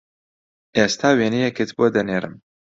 ئێستا 0.75 1.09
وێنەیەکت 1.17 1.69
بۆ 1.77 1.85
دەنێرم 1.95 2.33